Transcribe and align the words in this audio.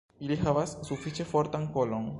Ili 0.27 0.37
havas 0.45 0.73
sufiĉe 0.89 1.29
fortan 1.35 1.71
kolon. 1.79 2.09